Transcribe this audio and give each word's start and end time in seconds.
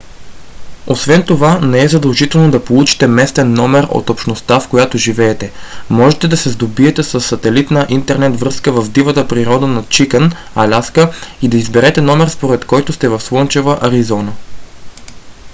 освен 0.87 1.23
това 1.25 1.59
не 1.59 1.83
е 1.83 1.87
задължително 1.87 2.51
да 2.51 2.65
получите 2.65 3.07
местен 3.07 3.53
номер 3.53 3.87
от 3.91 4.09
общността 4.09 4.59
в 4.59 4.67
която 4.69 4.97
живеете; 4.97 5.51
можете 5.89 6.27
да 6.27 6.37
се 6.37 6.49
сдобиете 6.49 7.03
със 7.03 7.25
сателитна 7.25 7.85
интернет 7.89 8.39
връзка 8.39 8.71
в 8.71 8.89
дивата 8.91 9.27
природа 9.27 9.67
на 9.67 9.83
чикън 9.89 10.31
аляска 10.55 11.11
и 11.41 11.47
да 11.47 11.57
изберете 11.57 12.01
номер 12.01 12.27
според 12.27 12.65
който 12.65 12.93
сте 12.93 13.07
в 13.09 13.19
слънчева 13.21 13.79
аризона 13.81 14.31